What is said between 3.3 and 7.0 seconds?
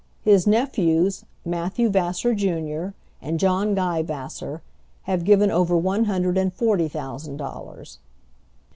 John Guy Vassar, have given over one hundred and forty